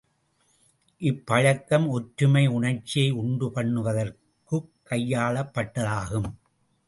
[0.99, 6.33] இப்பழக்கம் ஒற்றுமை உணர்ச்சியை உண்டு பண்ணுவதற்குக் கையாளப் பட்டதாகும்.